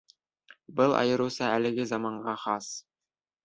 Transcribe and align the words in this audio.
Был 0.79 0.95
айырыуса 1.01 1.51
әлеге 1.59 1.87
заманға 1.95 2.37
хас. 2.49 2.75